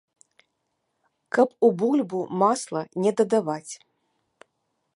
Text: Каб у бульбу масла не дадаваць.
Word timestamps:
Каб 1.37 1.49
у 1.67 1.69
бульбу 1.81 2.19
масла 2.45 2.81
не 3.05 3.11
дадаваць. 3.21 3.73